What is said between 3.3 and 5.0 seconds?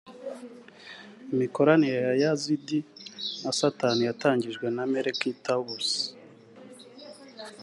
na Satani yatangijwe na